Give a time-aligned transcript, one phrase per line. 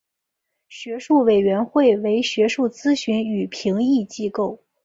[0.67, 4.63] 学术委员会为学术咨询与评议机构。